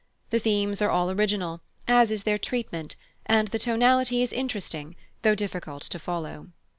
[0.31, 2.95] The themes are all original, as is their treatment,
[3.27, 6.47] and the tonality is interesting though difficult to follow.